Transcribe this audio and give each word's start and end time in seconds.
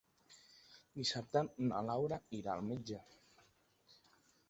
Dissabte 1.01 1.45
na 1.67 1.83
Laura 1.91 2.21
irà 2.41 2.57
al 2.57 2.67
metge. 2.73 3.01